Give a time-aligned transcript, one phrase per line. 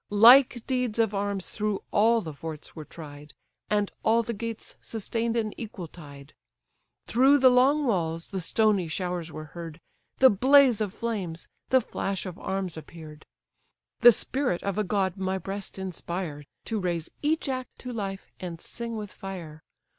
[0.09, 3.35] Like deeds of arms through all the forts were tried,
[3.69, 6.33] And all the gates sustain'd an equal tide;
[7.05, 9.79] Through the long walls the stony showers were heard,
[10.17, 13.27] The blaze of flames, the flash of arms appear'd.
[13.99, 18.59] The spirit of a god my breast inspire, To raise each act to life, and
[18.59, 19.61] sing with fire!